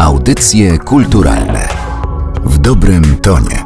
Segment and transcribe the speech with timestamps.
[0.00, 1.68] Audycje kulturalne
[2.44, 3.64] w dobrym tonie.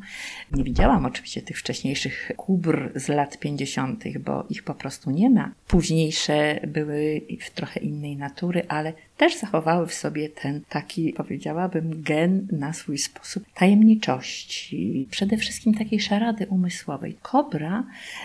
[0.52, 5.52] Nie widziałam oczywiście tych wcześniejszych Kubr z lat 50., bo ich po prostu nie ma.
[5.68, 12.48] Późniejsze były w trochę innej natury, ale też zachowały w sobie ten taki, powiedziałabym, gen
[12.52, 17.16] na swój sposób tajemniczości, przede wszystkim takiej szarady umysłowej.
[17.22, 17.84] Kobra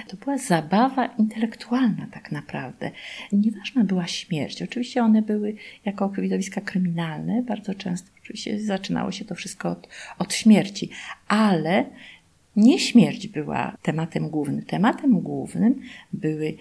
[0.09, 2.91] to była zabawa intelektualna tak naprawdę.
[3.33, 4.63] Nieważna była śmierć.
[4.63, 5.55] Oczywiście one były
[5.85, 9.89] jako widowiska kryminalne, bardzo często oczywiście zaczynało się to wszystko od,
[10.19, 10.91] od śmierci,
[11.29, 11.85] ale
[12.57, 14.63] nie śmierć była tematem głównym.
[14.63, 15.81] Tematem głównym
[16.13, 16.57] były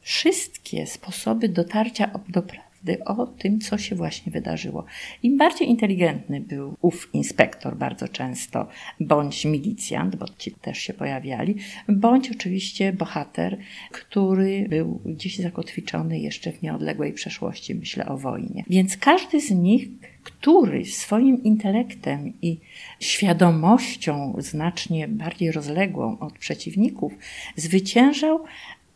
[0.00, 2.67] wszystkie sposoby dotarcia do prawdy
[3.04, 4.84] o tym, co się właśnie wydarzyło.
[5.22, 8.68] Im bardziej inteligentny był ów inspektor bardzo często,
[9.00, 11.54] bądź milicjant, bo ci też się pojawiali,
[11.88, 13.58] bądź oczywiście bohater,
[13.90, 18.64] który był gdzieś zakotwiczony jeszcze w nieodległej przeszłości, myślę o wojnie.
[18.68, 19.88] Więc każdy z nich
[20.28, 22.58] który swoim intelektem i
[23.00, 27.12] świadomością znacznie bardziej rozległą od przeciwników
[27.56, 28.44] zwyciężał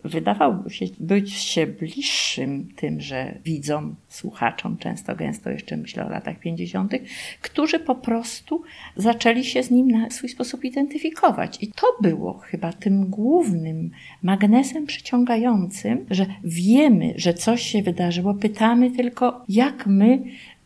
[0.04, 6.92] wydawał się być się bliższym tymże widzom, słuchaczom, często gęsto jeszcze myślę o latach 50.,
[7.40, 8.62] którzy po prostu
[8.96, 11.58] zaczęli się z nim na swój sposób identyfikować.
[11.62, 13.90] I to było chyba tym głównym
[14.22, 20.22] magnesem przyciągającym, że wiemy, że coś się wydarzyło, pytamy tylko, jak my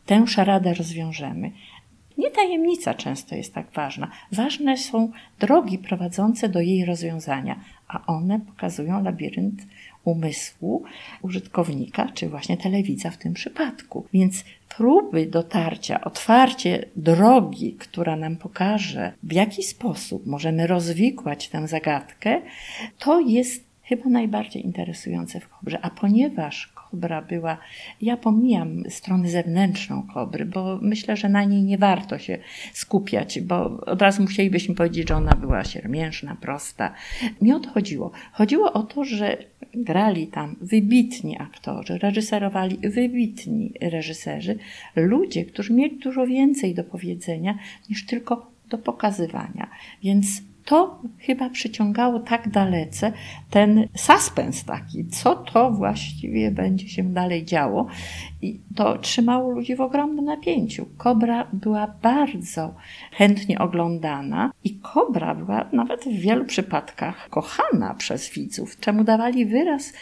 [0.06, 1.50] tę szaradę rozwiążemy.
[2.18, 4.10] Nie tajemnica często jest tak ważna.
[4.32, 9.62] Ważne są drogi prowadzące do jej rozwiązania, a one pokazują labirynt
[10.04, 10.84] umysłu
[11.22, 14.06] użytkownika, czy właśnie telewidza w tym przypadku.
[14.12, 22.42] Więc próby dotarcia, otwarcie drogi, która nam pokaże, w jaki sposób możemy rozwikłać tę zagadkę,
[22.98, 25.78] to jest chyba najbardziej interesujące w Kobrze.
[25.82, 27.58] A ponieważ kobra była,
[28.02, 32.38] ja pomijam stronę zewnętrzną kobry, bo myślę, że na niej nie warto się
[32.72, 36.94] skupiać, bo od razu musielibyśmy powiedzieć, że ona była siermiężna, prosta.
[37.40, 38.10] Nie o to chodziło.
[38.32, 39.36] Chodziło o to, że
[39.74, 44.58] grali tam wybitni aktorzy, reżyserowali wybitni reżyserzy,
[44.96, 47.58] ludzie, którzy mieli dużo więcej do powiedzenia
[47.90, 49.70] niż tylko do pokazywania.
[50.02, 50.26] Więc
[50.66, 53.12] to chyba przyciągało tak dalece
[53.50, 57.86] ten suspens taki, co to właściwie będzie się dalej działo.
[58.42, 60.86] I to trzymało ludzi w ogromnym napięciu.
[60.96, 62.74] Kobra była bardzo
[63.12, 69.92] chętnie oglądana i Kobra była nawet w wielu przypadkach kochana przez widzów, czemu dawali wyraz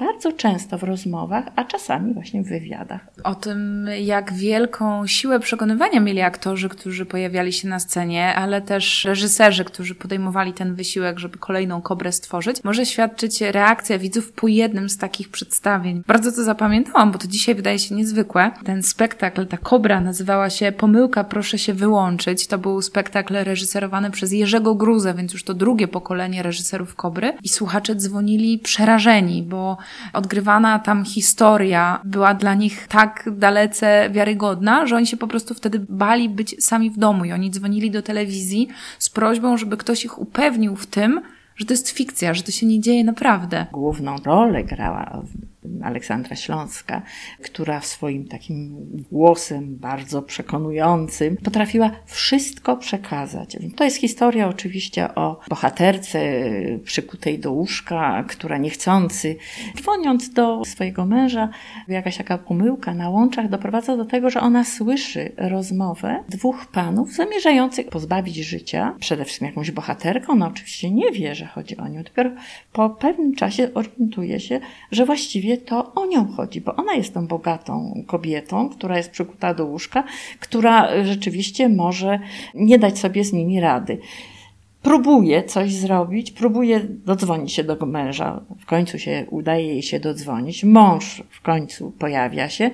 [0.00, 3.00] bardzo często w rozmowach, a czasami właśnie w wywiadach.
[3.24, 9.04] O tym, jak wielką siłę przekonywania mieli aktorzy, którzy pojawiali się na scenie, ale też
[9.04, 14.90] reżyserzy, którzy podejmowali ten wysiłek, żeby kolejną kobrę stworzyć, może świadczyć reakcja widzów po jednym
[14.90, 16.02] z takich przedstawień.
[16.06, 18.50] Bardzo to zapamiętałam, bo to dzisiaj wydaje się niezwykłe.
[18.64, 22.46] Ten spektakl, ta kobra nazywała się Pomyłka, proszę się wyłączyć.
[22.46, 27.32] To był spektakl reżyserowany przez Jerzego Gruzę, więc już to drugie pokolenie reżyserów kobry.
[27.42, 29.76] I słuchacze dzwonili przerażeni, bo
[30.12, 35.86] odgrywana tam historia była dla nich tak dalece wiarygodna, że oni się po prostu wtedy
[35.88, 40.18] bali być sami w domu i oni dzwonili do telewizji z prośbą, żeby ktoś ich
[40.18, 41.20] upewnił w tym,
[41.56, 43.66] że to jest fikcja, że to się nie dzieje naprawdę.
[43.72, 45.22] Główną rolę grała
[45.82, 47.02] Aleksandra Śląska,
[47.42, 48.76] która swoim takim
[49.12, 53.56] głosem bardzo przekonującym potrafiła wszystko przekazać.
[53.76, 56.20] To jest historia oczywiście o bohaterce
[56.84, 59.36] przykutej do łóżka, która niechcący,
[59.76, 61.48] dzwoniąc do swojego męża,
[61.88, 67.88] jakaś taka pomyłka na łączach doprowadza do tego, że ona słyszy rozmowę dwóch panów zamierzających
[67.88, 70.32] pozbawić życia przede wszystkim jakąś bohaterką.
[70.32, 72.02] Ona oczywiście nie wie, że chodzi o nią.
[72.02, 72.30] Dopiero
[72.72, 74.60] po pewnym czasie orientuje się,
[74.92, 79.54] że właściwie to o nią chodzi, bo ona jest tą bogatą kobietą, która jest przykuta
[79.54, 80.04] do łóżka,
[80.40, 82.20] która rzeczywiście może
[82.54, 83.98] nie dać sobie z nimi rady
[84.82, 88.40] próbuje coś zrobić, próbuje dodzwonić się do męża.
[88.58, 90.64] W końcu się udaje jej się dodzwonić.
[90.64, 92.70] Mąż w końcu pojawia się,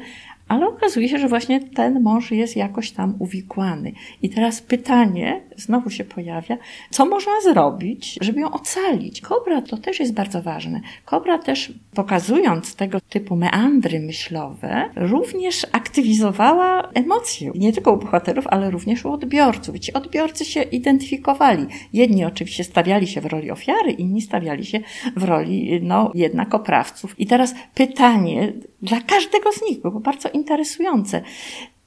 [0.49, 3.93] ale okazuje się, że właśnie ten mąż jest jakoś tam uwikłany.
[4.23, 6.57] I teraz pytanie znowu się pojawia,
[6.91, 9.21] co można zrobić, żeby ją ocalić?
[9.21, 10.81] Kobra to też jest bardzo ważne.
[11.05, 17.51] Kobra też pokazując tego typu meandry myślowe, również aktywizowała emocje.
[17.55, 19.79] Nie tylko u bohaterów, ale również u odbiorców.
[19.79, 21.67] Ci odbiorcy się identyfikowali.
[21.93, 24.81] Jedni oczywiście stawiali się w roli ofiary, inni stawiali się
[25.17, 27.21] w roli, no, jednak oprawców.
[27.21, 28.53] I teraz pytanie
[28.83, 31.23] dla każdego z nich było bardzo interesujące.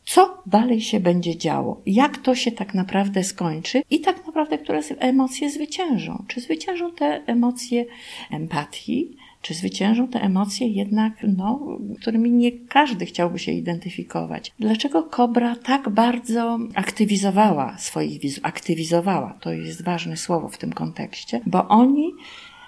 [0.10, 1.82] Co dalej się będzie działo?
[1.86, 3.82] Jak to się tak naprawdę skończy?
[3.90, 6.24] I tak naprawdę, które emocje zwyciężą?
[6.28, 7.86] Czy zwyciężą te emocje
[8.32, 9.18] empatii?
[9.42, 14.52] Czy zwyciężą te emocje jednak, no, którymi nie każdy chciałby się identyfikować?
[14.60, 18.46] Dlaczego Kobra tak bardzo aktywizowała swoich widzów?
[18.46, 22.12] Aktywizowała, to jest ważne słowo w tym kontekście, bo oni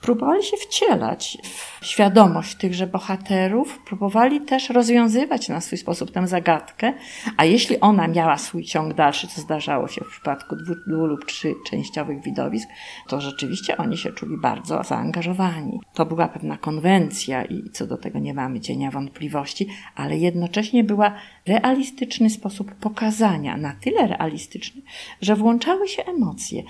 [0.01, 6.94] próbowali się wcielać w świadomość tychże bohaterów, próbowali też rozwiązywać na swój sposób tę zagadkę,
[7.38, 11.25] a jeśli ona miała swój ciąg dalszy, co zdarzało się w przypadku dwóch, dwóch lub
[11.25, 12.69] trzy częściowych widowisk,
[13.07, 15.80] to rzeczywiście oni się czuli bardzo zaangażowani.
[15.94, 21.13] To była pewna konwencja i co do tego nie mamy cienia wątpliwości, ale jednocześnie była
[21.47, 24.81] realistyczny sposób pokazania, na tyle realistyczny,
[25.21, 26.63] że włączały się emocje.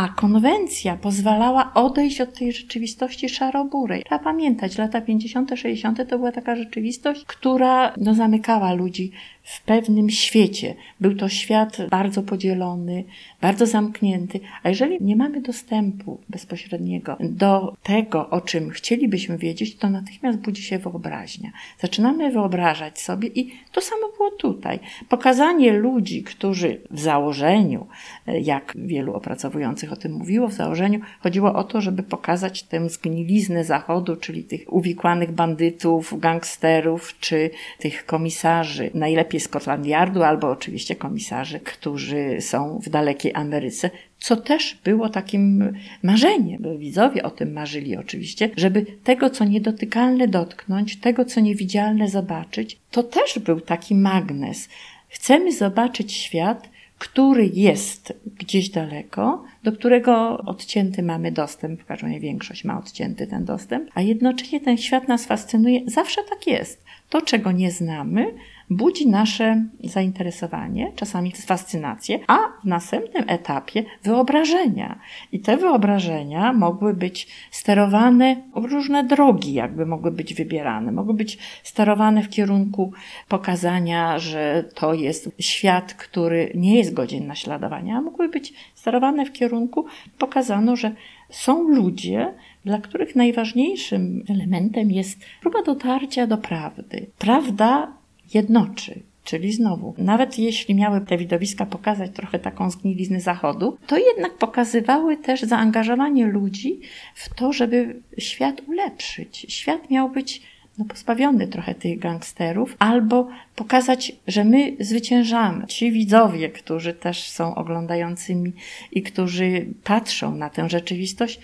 [0.00, 4.02] A konwencja pozwalała odejść od tej rzeczywistości szaroburej.
[4.04, 6.08] Trzeba pamiętać, lata 50., 60.
[6.08, 9.12] to była taka rzeczywistość, która no, zamykała ludzi
[9.42, 10.74] w pewnym świecie.
[11.00, 13.04] Był to świat bardzo podzielony,
[13.40, 19.90] bardzo zamknięty, a jeżeli nie mamy dostępu bezpośredniego do tego, o czym chcielibyśmy wiedzieć, to
[19.90, 21.50] natychmiast budzi się wyobraźnia.
[21.78, 24.78] Zaczynamy wyobrażać sobie i to samo było tutaj.
[25.08, 27.86] Pokazanie ludzi, którzy w założeniu,
[28.26, 33.64] jak wielu opracowujących o tym mówiło, w założeniu chodziło o to, żeby pokazać tę zgniliznę
[33.64, 41.60] Zachodu, czyli tych uwikłanych bandytów, gangsterów, czy tych komisarzy, najlepiej Scotland Yardu, albo oczywiście komisarzy,
[41.60, 46.78] którzy są w dalekiej Ameryce, co też było takim marzeniem.
[46.78, 52.78] Widzowie o tym marzyli oczywiście, żeby tego, co niedotykalne dotknąć, tego, co niewidzialne zobaczyć.
[52.90, 54.68] To też był taki magnes.
[55.08, 62.20] Chcemy zobaczyć świat, który jest gdzieś daleko, do którego odcięty mamy dostęp, w każdym razie
[62.20, 65.80] większość ma odcięty ten dostęp, a jednocześnie ten świat nas fascynuje.
[65.86, 66.84] Zawsze tak jest.
[67.08, 68.34] To, czego nie znamy,
[68.70, 74.98] budzi nasze zainteresowanie, czasami fascynację, a w następnym etapie wyobrażenia.
[75.32, 80.92] I te wyobrażenia mogły być sterowane w różne drogi, jakby mogły być wybierane.
[80.92, 82.92] Mogły być sterowane w kierunku
[83.28, 89.32] pokazania, że to jest świat, który nie jest godzien naśladowania, a mogły być sterowane w
[89.32, 89.86] kierunku
[90.18, 90.94] pokazano, że
[91.30, 92.34] są ludzie,
[92.64, 97.06] dla których najważniejszym elementem jest próba dotarcia do prawdy.
[97.18, 97.99] Prawda
[98.34, 99.00] jednoczy.
[99.24, 105.16] Czyli znowu, nawet jeśli miały te widowiska pokazać trochę taką zgniliznę Zachodu, to jednak pokazywały
[105.16, 106.80] też zaangażowanie ludzi
[107.14, 109.46] w to, żeby świat ulepszyć.
[109.48, 110.42] Świat miał być
[110.78, 115.66] no, pozbawiony trochę tych gangsterów, albo pokazać, że my zwyciężamy.
[115.66, 118.52] Ci widzowie, którzy też są oglądającymi
[118.92, 121.40] i którzy patrzą na tę rzeczywistość,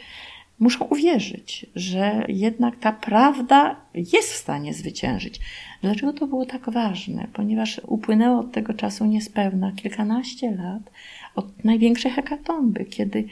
[0.59, 5.41] muszą uwierzyć, że jednak ta prawda jest w stanie zwyciężyć.
[5.83, 7.27] Dlaczego to było tak ważne?
[7.33, 10.83] Ponieważ upłynęło od tego czasu niespełna kilkanaście lat
[11.35, 13.25] od największej hekatomby, kiedy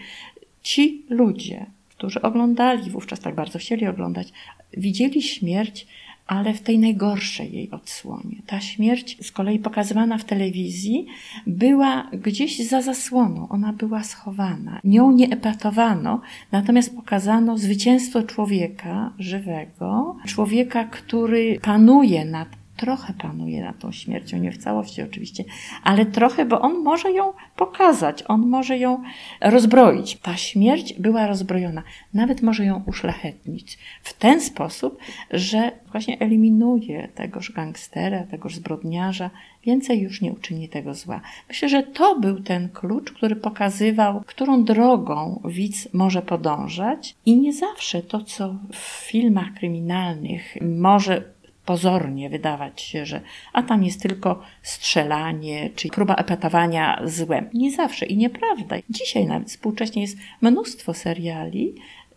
[0.62, 4.28] ci ludzie, którzy oglądali wówczas tak bardzo chcieli oglądać,
[4.76, 5.86] widzieli śmierć
[6.26, 8.36] ale w tej najgorszej jej odsłonie.
[8.46, 11.06] Ta śmierć, z kolei pokazywana w telewizji,
[11.46, 14.80] była gdzieś za zasłoną, ona była schowana.
[14.84, 16.20] Nią nie epatowano,
[16.52, 24.52] natomiast pokazano zwycięstwo człowieka żywego, człowieka, który panuje nad trochę panuje nad tą śmiercią, nie
[24.52, 25.44] w całości oczywiście,
[25.82, 29.02] ale trochę, bo on może ją pokazać, on może ją
[29.40, 30.16] rozbroić.
[30.16, 31.82] Ta śmierć była rozbrojona,
[32.14, 34.98] nawet może ją uszlachetnić w ten sposób,
[35.30, 39.30] że właśnie eliminuje tegoż gangstera, tegoż zbrodniarza,
[39.64, 41.20] więcej już nie uczyni tego zła.
[41.48, 47.52] Myślę, że to był ten klucz, który pokazywał, którą drogą widz może podążać i nie
[47.52, 51.33] zawsze to, co w filmach kryminalnych może
[51.64, 53.20] pozornie wydawać się, że
[53.52, 57.50] a tam jest tylko strzelanie, czy próba epatowania złem.
[57.54, 58.76] Nie zawsze i nieprawda.
[58.90, 61.74] Dzisiaj nawet współcześnie jest mnóstwo seriali,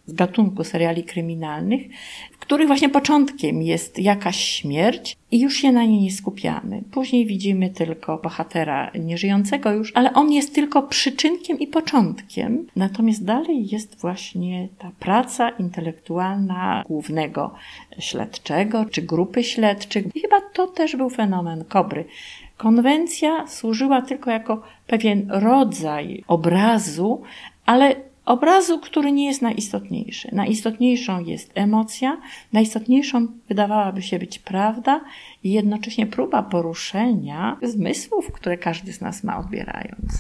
[0.08, 1.82] z gatunku seriali kryminalnych,
[2.32, 6.82] w których właśnie początkiem jest jakaś śmierć i już się na niej nie skupiamy.
[6.92, 12.68] Później widzimy tylko bohatera nieżyjącego już, ale on jest tylko przyczynkiem i początkiem.
[12.76, 17.54] Natomiast dalej jest właśnie ta praca intelektualna głównego
[18.00, 20.16] śledczego czy grupy śledczych.
[20.16, 22.06] I chyba to też był fenomen Kobry.
[22.58, 27.22] Konwencja służyła tylko jako pewien rodzaj obrazu,
[27.66, 27.96] ale
[28.28, 30.30] obrazu, który nie jest najistotniejszy.
[30.32, 32.18] Najistotniejszą jest emocja,
[32.54, 35.02] najistotniejszą wydawałaby się być prawda
[35.44, 40.12] i jednocześnie próba poruszenia zmysłów, które każdy z nas ma odbierając.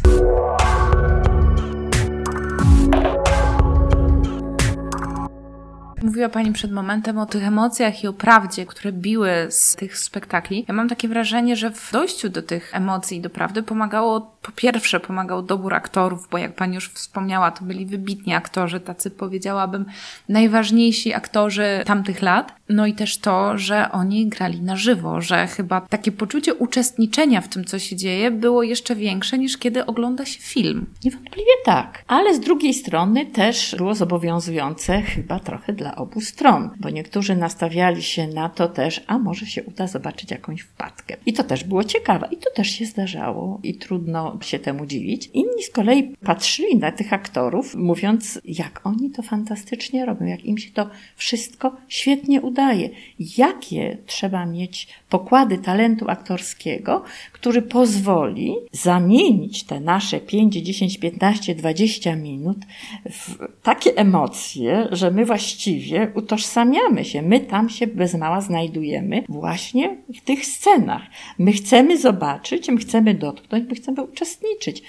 [6.03, 10.65] Mówiła Pani przed momentem o tych emocjach i o prawdzie, które biły z tych spektakli.
[10.67, 14.51] Ja mam takie wrażenie, że w dojściu do tych emocji i do prawdy pomagało, po
[14.51, 19.85] pierwsze pomagał dobór aktorów, bo jak Pani już wspomniała, to byli wybitni aktorzy, tacy powiedziałabym
[20.29, 22.55] najważniejsi aktorzy tamtych lat.
[22.69, 27.47] No i też to, że oni grali na żywo, że chyba takie poczucie uczestniczenia w
[27.47, 30.85] tym, co się dzieje, było jeszcze większe niż kiedy ogląda się film.
[31.05, 36.89] Niewątpliwie tak, ale z drugiej strony też było zobowiązujące chyba trochę dla obu stron, bo
[36.89, 41.17] niektórzy nastawiali się na to też, a może się uda zobaczyć jakąś wpadkę.
[41.25, 45.29] I to też było ciekawe i to też się zdarzało i trudno się temu dziwić.
[45.33, 50.57] Inni z kolei patrzyli na tych aktorów, mówiąc, jak oni to fantastycznie robią, jak im
[50.57, 52.89] się to wszystko świetnie udaje,
[53.37, 62.15] jakie trzeba mieć pokłady talentu aktorskiego, który pozwoli zamienić te nasze 5, 10, 15, 20
[62.15, 62.57] minut
[63.05, 65.76] w takie emocje, że my właściwie
[66.15, 71.01] utożsamiamy się, my tam się bez mała znajdujemy właśnie w tych scenach.
[71.37, 74.83] My chcemy zobaczyć, my chcemy dotknąć, my chcemy uczestniczyć.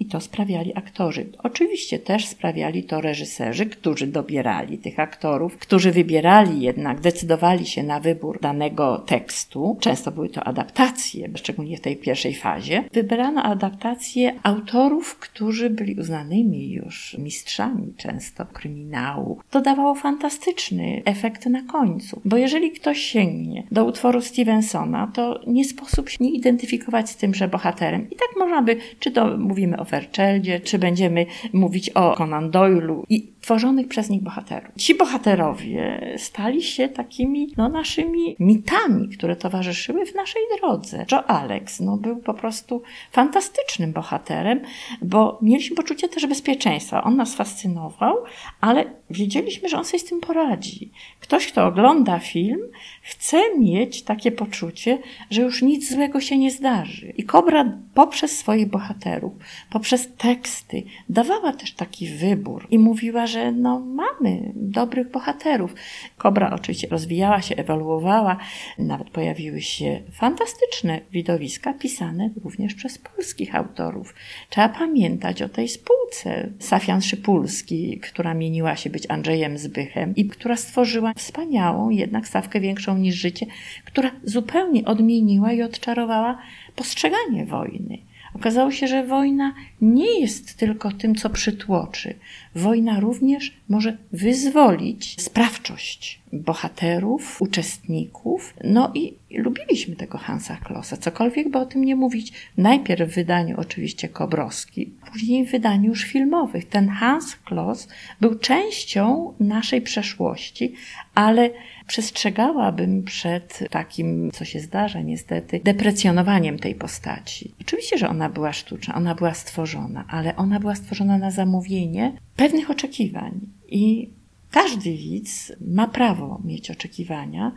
[0.00, 1.26] I to sprawiali aktorzy.
[1.38, 8.00] Oczywiście też sprawiali to reżyserzy, którzy dobierali tych aktorów, którzy wybierali jednak, decydowali się na
[8.00, 9.76] wybór danego tekstu.
[9.80, 12.84] Często były to adaptacje, szczególnie w tej pierwszej fazie.
[12.92, 19.40] Wybrano adaptacje autorów, którzy byli uznanymi już mistrzami często kryminału.
[19.50, 25.64] To dawało fantastyczny efekt na końcu, bo jeżeli ktoś sięgnie do utworu Stevensona, to nie
[25.64, 28.10] sposób się nie identyfikować z tymże bohaterem.
[28.10, 33.02] I tak można by, czy to mówimy o Fairchild, czy będziemy mówić o Conan Doyle'u
[33.08, 34.70] i tworzonych przez nich bohaterów.
[34.76, 41.06] Ci bohaterowie stali się takimi no, naszymi mitami, które towarzyszyły w naszej drodze.
[41.12, 44.60] Joe Alex no, był po prostu fantastycznym bohaterem,
[45.02, 47.04] bo mieliśmy poczucie też bezpieczeństwa.
[47.04, 48.16] On nas fascynował,
[48.60, 50.90] ale wiedzieliśmy, że on sobie z tym poradzi.
[51.20, 52.60] Ktoś, kto ogląda film,
[53.02, 54.98] chce mieć takie poczucie,
[55.30, 57.12] że już nic złego się nie zdarzy.
[57.16, 59.32] I Kobra poprzez swoich bohaterów,
[59.78, 65.74] poprzez teksty dawała też taki wybór i mówiła, że no mamy dobrych bohaterów.
[66.16, 68.36] Kobra oczywiście rozwijała się, ewoluowała,
[68.78, 74.14] nawet pojawiły się fantastyczne widowiska pisane również przez polskich autorów.
[74.50, 80.56] Trzeba pamiętać o tej spółce Safian Szypulski, która mieniła się być Andrzejem Zbychem i która
[80.56, 83.46] stworzyła wspaniałą, jednak stawkę większą niż życie,
[83.84, 86.38] która zupełnie odmieniła i odczarowała
[86.76, 88.07] postrzeganie wojny.
[88.38, 92.14] Okazało się, że wojna nie jest tylko tym, co przytłoczy.
[92.54, 98.54] Wojna również może wyzwolić sprawczość bohaterów, uczestników.
[98.64, 102.32] No i lubiliśmy tego Hansa Klossa, cokolwiek by o tym nie mówić.
[102.56, 106.68] Najpierw w wydaniu oczywiście Kobrowski, później w wydaniu już filmowych.
[106.68, 107.88] Ten Hans Kloss
[108.20, 110.74] był częścią naszej przeszłości,
[111.14, 111.50] ale
[111.86, 117.54] przestrzegałabym przed takim, co się zdarza niestety, deprecjonowaniem tej postaci.
[117.60, 122.70] Oczywiście, że ona była sztuczna, ona była stworzona, ale ona była stworzona na zamówienie pewnych
[122.70, 124.10] oczekiwań i
[124.50, 127.52] każdy widz ma prawo mieć oczekiwania,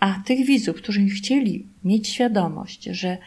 [0.00, 3.18] a tych widzów, którzy chcieli mieć świadomość, że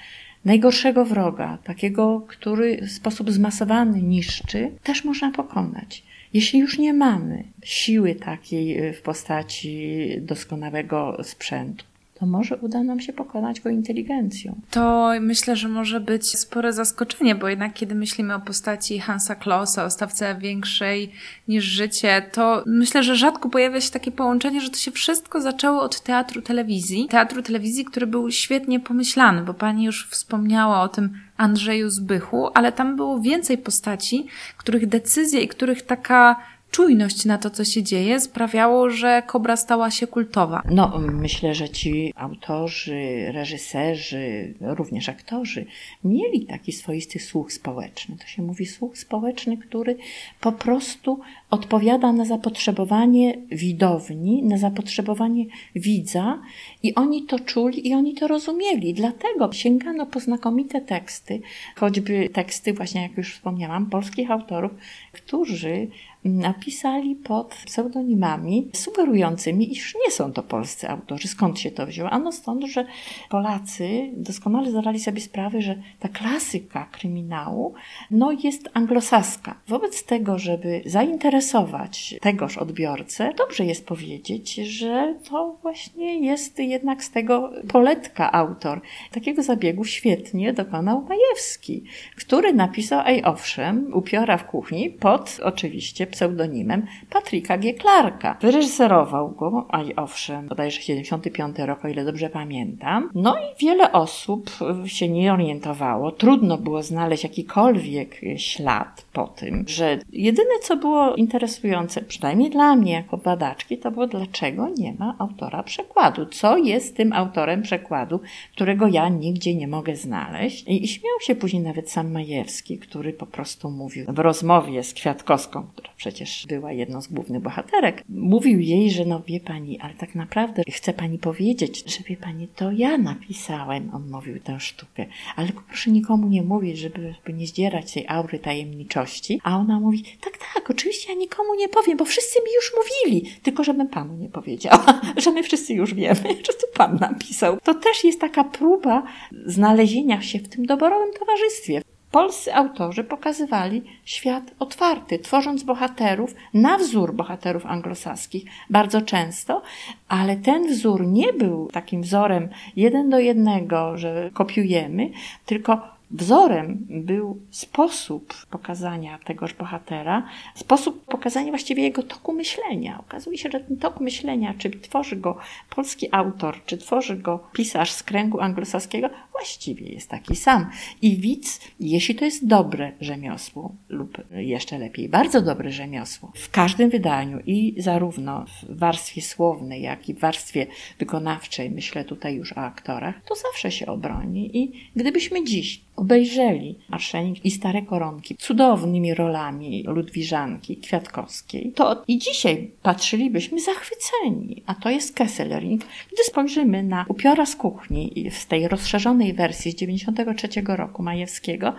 [0.45, 6.03] najgorszego wroga, takiego, który w sposób zmasowany niszczy, też można pokonać.
[6.33, 11.85] Jeśli już nie mamy siły takiej w postaci doskonałego sprzętu,
[12.19, 14.55] to może uda nam się pokonać go inteligencją.
[14.71, 19.85] To myślę, że może być spore zaskoczenie, bo jednak kiedy myślimy o postaci Hansa Klossa,
[19.85, 21.11] o stawce większej
[21.47, 25.81] niż życie, to myślę, że rzadko pojawia się takie połączenie, że to się wszystko zaczęło
[25.81, 27.07] od teatru telewizji.
[27.09, 32.71] Teatru telewizji, który był świetnie pomyślany, bo pani już wspomniała o tym Andrzeju Zbychu, ale
[32.71, 36.35] tam było więcej postaci, których decyzje i których taka
[36.71, 40.61] czujność na to, co się dzieje, sprawiało, że Kobra stała się kultowa.
[40.71, 45.65] No, myślę, że ci autorzy, reżyserzy, również aktorzy
[46.03, 48.17] mieli taki swoisty słuch społeczny.
[48.17, 49.97] To się mówi słuch społeczny, który
[50.41, 51.19] po prostu
[51.49, 55.45] odpowiada na zapotrzebowanie widowni, na zapotrzebowanie
[55.75, 56.39] widza
[56.83, 58.93] i oni to czuli i oni to rozumieli.
[58.93, 61.41] Dlatego sięgano po znakomite teksty,
[61.75, 64.71] choćby teksty, właśnie jak już wspomniałam, polskich autorów,
[65.11, 65.87] którzy
[66.29, 71.27] napisali pod pseudonimami sugerującymi, iż nie są to polscy autorzy.
[71.27, 72.09] Skąd się to wzięło?
[72.09, 72.85] Ano stąd, że
[73.29, 77.73] Polacy doskonale zdawali sobie sprawę, że ta klasyka kryminału
[78.11, 79.55] no, jest anglosaska.
[79.67, 87.11] Wobec tego, żeby zainteresować tegoż odbiorcę, dobrze jest powiedzieć, że to właśnie jest jednak z
[87.11, 88.81] tego poletka autor.
[89.11, 91.83] Takiego zabiegu świetnie dokonał Majewski,
[92.15, 97.73] który napisał, ej owszem, upiora w kuchni pod oczywiście pseudonimem Patryka G.
[97.73, 98.37] Clarka.
[98.41, 103.09] Wyreżyserował go, a i owszem, bodajże 75 rok, o ile dobrze pamiętam.
[103.15, 104.49] No i wiele osób
[104.85, 106.11] się nie orientowało.
[106.11, 112.91] Trudno było znaleźć jakikolwiek ślad po tym, że jedyne, co było interesujące, przynajmniej dla mnie
[112.91, 116.25] jako badaczki, to było dlaczego nie ma autora przekładu.
[116.25, 118.19] Co jest tym autorem przekładu,
[118.51, 120.63] którego ja nigdzie nie mogę znaleźć.
[120.67, 125.67] I śmiał się później nawet sam Majewski, który po prostu mówił w rozmowie z Kwiatkowską,
[125.73, 130.15] która przecież była jedną z głównych bohaterek, mówił jej, że no wie pani, ale tak
[130.15, 135.47] naprawdę chce pani powiedzieć, że wie pani, to ja napisałem, on mówił tę sztukę, ale
[135.67, 139.06] proszę nikomu nie mówić, żeby, żeby nie zdzierać tej aury tajemniczości.
[139.43, 143.31] A ona mówi, tak, tak, oczywiście ja nikomu nie powiem, bo wszyscy mi już mówili,
[143.43, 147.57] tylko żebym panu nie powiedziała, że my wszyscy już wiemy, że to pan napisał.
[147.63, 149.03] To też jest taka próba
[149.45, 157.13] znalezienia się w tym doborowym towarzystwie polscy autorzy pokazywali świat otwarty, tworząc bohaterów na wzór
[157.13, 159.61] bohaterów anglosaskich bardzo często,
[160.07, 165.09] ale ten wzór nie był takim wzorem jeden do jednego, że kopiujemy,
[165.45, 170.23] tylko Wzorem był sposób pokazania tegoż bohatera,
[170.55, 172.99] sposób pokazania właściwie jego toku myślenia.
[172.99, 175.37] Okazuje się, że ten tok myślenia, czy tworzy go
[175.69, 180.69] polski autor, czy tworzy go pisarz z kręgu anglosaskiego, właściwie jest taki sam.
[181.01, 186.89] I widz, jeśli to jest dobre rzemiosło, lub jeszcze lepiej, bardzo dobre rzemiosło, w każdym
[186.89, 190.67] wydaniu i zarówno w warstwie słownej, jak i w warstwie
[190.99, 194.57] wykonawczej, myślę tutaj już o aktorach, to zawsze się obroni.
[194.57, 202.71] I gdybyśmy dziś obejrzeli Marszenik i Stare Koronki cudownymi rolami Ludwiżanki Kwiatkowskiej, to i dzisiaj
[202.81, 205.85] patrzylibyśmy zachwyceni, a to jest Kesselring.
[206.13, 211.73] Gdy spojrzymy na Upiora z kuchni z tej rozszerzonej wersji z 93 roku Majewskiego,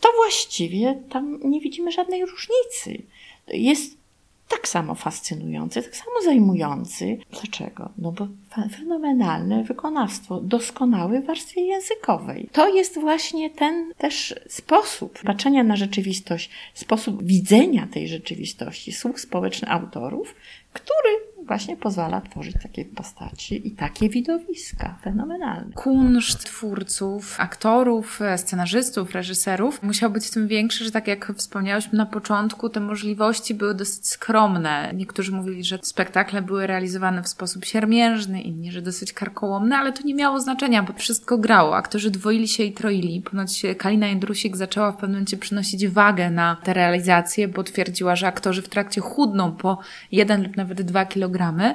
[0.00, 3.02] to właściwie tam nie widzimy żadnej różnicy.
[3.48, 4.01] Jest
[4.52, 7.18] tak samo fascynujący, tak samo zajmujący.
[7.30, 7.88] Dlaczego?
[7.98, 8.28] No bo
[8.76, 12.48] fenomenalne wykonawstwo, doskonały w warstwie językowej.
[12.52, 19.68] To jest właśnie ten też sposób patrzenia na rzeczywistość, sposób widzenia tej rzeczywistości, słuch społeczny
[19.68, 20.34] autorów,
[20.72, 25.72] który właśnie pozwala tworzyć takie postaci i takie widowiska fenomenalne.
[25.74, 32.68] Kunszt twórców, aktorów, scenarzystów, reżyserów musiał być tym większy, że tak jak wspomniałyśmy na początku,
[32.68, 34.90] te możliwości były dosyć skromne.
[34.94, 40.02] Niektórzy mówili, że spektakle były realizowane w sposób siermiężny, inni, że dosyć karkołomny, ale to
[40.02, 41.76] nie miało znaczenia, bo wszystko grało.
[41.76, 43.22] Aktorzy dwoili się i troili.
[43.22, 48.26] Ponoć Kalina Jędrusik zaczęła w pewnym momencie przynosić wagę na te realizacje, bo twierdziła, że
[48.26, 49.78] aktorzy w trakcie chudną po
[50.12, 51.04] jeden lub nawet dwa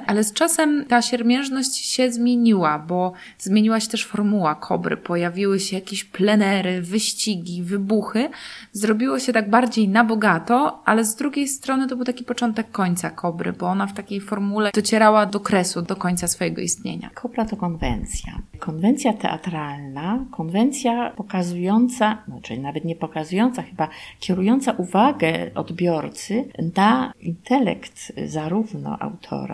[0.06, 4.96] ale z czasem ta siermiężność się zmieniła, bo zmieniła się też formuła kobry.
[4.96, 8.28] Pojawiły się jakieś plenery, wyścigi, wybuchy.
[8.72, 13.10] Zrobiło się tak bardziej na bogato, ale z drugiej strony to był taki początek końca
[13.10, 17.10] kobry, bo ona w takiej formule docierała do kresu, do końca swojego istnienia.
[17.14, 18.32] Kobra to konwencja.
[18.58, 23.88] Konwencja teatralna, konwencja pokazująca, znaczy nawet nie pokazująca, chyba
[24.20, 26.44] kierująca uwagę odbiorcy
[26.76, 29.47] na intelekt zarówno autora,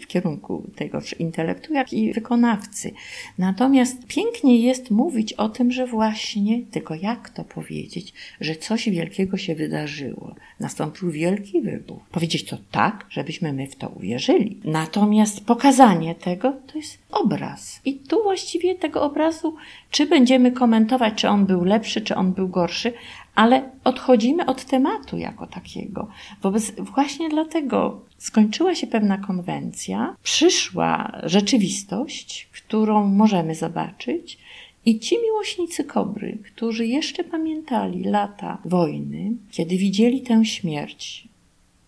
[0.00, 2.90] w kierunku tegoż intelektu, jak i wykonawcy.
[3.38, 9.36] Natomiast pięknie jest mówić o tym, że właśnie, tylko jak to powiedzieć, że coś wielkiego
[9.36, 10.34] się wydarzyło.
[10.60, 12.02] Nastąpił wielki wybuch.
[12.10, 14.60] Powiedzieć to tak, żebyśmy my w to uwierzyli.
[14.64, 17.80] Natomiast pokazanie tego to jest obraz.
[17.84, 19.54] I tu właściwie tego obrazu,
[19.90, 22.92] czy będziemy komentować, czy on był lepszy, czy on był gorszy,
[23.34, 26.08] ale odchodzimy od tematu jako takiego.
[26.42, 34.38] Wobec właśnie dlatego skończyła się pewna konwencja, przyszła rzeczywistość, którą możemy zobaczyć,
[34.86, 41.28] i ci miłośnicy kobry, którzy jeszcze pamiętali lata wojny, kiedy widzieli tę śmierć,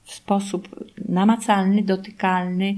[0.05, 0.69] w sposób
[1.09, 2.77] namacalny, dotykalny,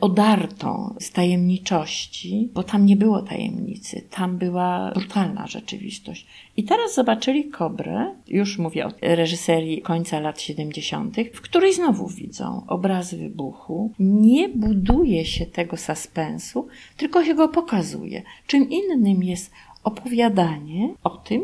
[0.00, 6.26] odartą z tajemniczości, bo tam nie było tajemnicy, tam była brutalna rzeczywistość.
[6.56, 12.62] I teraz zobaczyli Kobrę, już mówię o reżyserii końca lat 70., w której znowu widzą
[12.66, 13.92] obrazy wybuchu.
[13.98, 18.22] Nie buduje się tego suspensu, tylko się go pokazuje.
[18.46, 19.50] Czym innym jest
[19.84, 21.42] opowiadanie o tym,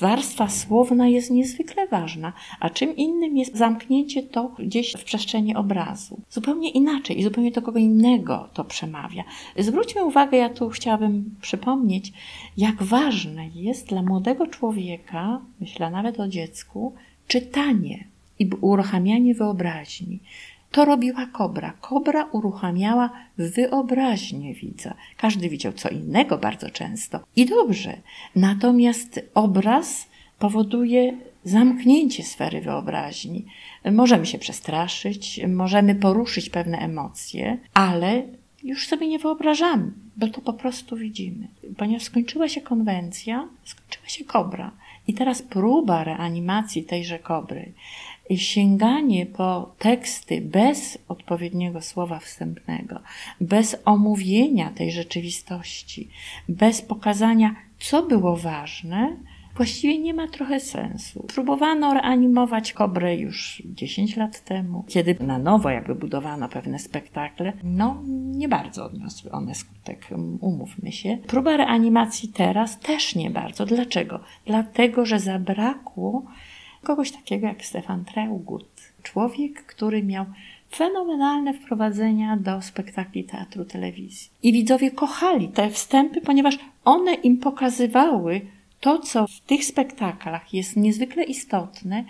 [0.00, 6.20] warstwa słowna jest niezwykle ważna, a czym innym jest zamknięcie to gdzieś w przestrzeni obrazu.
[6.30, 9.24] Zupełnie inaczej i zupełnie do kogo innego to przemawia.
[9.58, 12.12] Zwróćmy uwagę, ja tu chciałabym przypomnieć,
[12.56, 16.92] jak ważne jest dla młodego człowieka, myślę nawet o dziecku,
[17.28, 18.04] czytanie
[18.38, 20.18] i uruchamianie wyobraźni.
[20.72, 21.72] To robiła kobra.
[21.80, 24.94] Kobra uruchamiała wyobraźnię widza.
[25.16, 27.20] Każdy widział co innego bardzo często.
[27.36, 27.96] I dobrze.
[28.36, 30.08] Natomiast obraz
[30.38, 33.44] powoduje zamknięcie sfery wyobraźni.
[33.92, 38.22] Możemy się przestraszyć, możemy poruszyć pewne emocje, ale
[38.62, 41.48] już sobie nie wyobrażamy, bo to po prostu widzimy.
[41.76, 44.70] Ponieważ skończyła się konwencja, skończyła się kobra.
[45.08, 47.72] I teraz próba reanimacji tejże kobry
[48.30, 53.00] i sięganie po teksty bez odpowiedniego słowa wstępnego,
[53.40, 56.08] bez omówienia tej rzeczywistości,
[56.48, 59.16] bez pokazania, co było ważne,
[59.56, 61.26] właściwie nie ma trochę sensu.
[61.34, 67.52] Próbowano reanimować Kobrę już 10 lat temu, kiedy na nowo jakby budowano pewne spektakle.
[67.64, 70.08] No, nie bardzo odniosły one skutek,
[70.40, 71.18] umówmy się.
[71.26, 73.66] Próba reanimacji teraz też nie bardzo.
[73.66, 74.20] Dlaczego?
[74.46, 76.22] Dlatego, że zabrakło
[76.82, 78.68] kogoś takiego jak Stefan Treugut.
[79.02, 80.24] Człowiek, który miał
[80.74, 84.30] fenomenalne wprowadzenia do spektakli teatru telewizji.
[84.42, 88.40] I widzowie kochali te wstępy, ponieważ one im pokazywały
[88.80, 92.04] to, co w tych spektaklach jest niezwykle istotne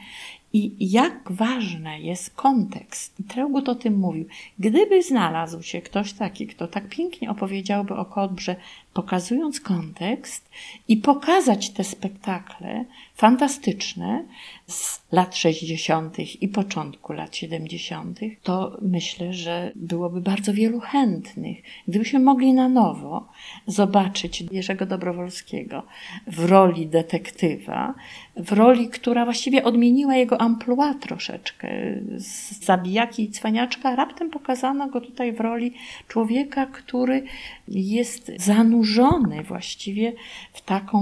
[0.52, 3.14] i jak ważny jest kontekst.
[3.28, 4.24] Treugut o tym mówił.
[4.58, 8.56] Gdyby znalazł się ktoś taki, kto tak pięknie opowiedziałby o Kodbrze,
[8.94, 10.50] pokazując kontekst
[10.88, 12.84] i pokazać te spektakle
[13.14, 14.24] fantastyczne
[14.66, 16.18] z lat 60.
[16.42, 21.58] i początku lat 70., to myślę, że byłoby bardzo wielu chętnych.
[21.88, 23.28] Gdybyśmy mogli na nowo
[23.66, 25.82] zobaczyć Jerzego Dobrowolskiego
[26.26, 27.94] w roli detektywa,
[28.36, 31.68] w roli, która właściwie odmieniła jego amplua troszeczkę.
[32.16, 35.74] Z zabijaki i cwaniaczka raptem pokazano go tutaj w roli
[36.08, 37.22] człowieka, który
[37.68, 40.12] jest zanurzony właściwie
[40.52, 41.00] w taką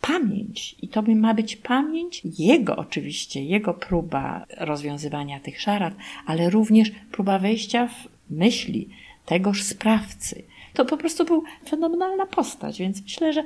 [0.00, 0.76] pamięć.
[0.82, 5.94] I to ma być pamięć jego oczywiście, jego próba rozwiązywania tych szarad,
[6.26, 8.88] ale również próba wejścia w myśli
[9.26, 10.42] tegoż sprawcy.
[10.74, 13.44] To po prostu był fenomenalna postać, więc myślę, że